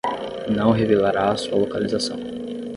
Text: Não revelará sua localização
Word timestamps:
Não 0.49 0.71
revelará 0.71 1.35
sua 1.37 1.59
localização 1.59 2.17